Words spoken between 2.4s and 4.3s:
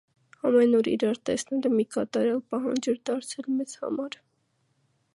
պահանջ էր դարձել մեզ համար: